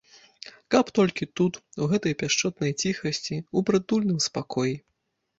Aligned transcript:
Каб 0.75 0.85
толькі 0.99 1.25
тут, 1.39 1.59
у 1.85 1.89
гэтай 1.91 2.15
пяшчотнай 2.21 2.71
ціхасці, 2.85 3.37
у 3.61 3.63
прытульным 3.69 4.17
спакоі. 4.27 4.73